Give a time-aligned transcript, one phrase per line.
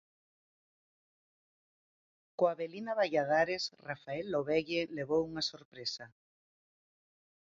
[2.37, 6.05] Co Avelina Valladares Rafael Lobelle levou unha sorpresa.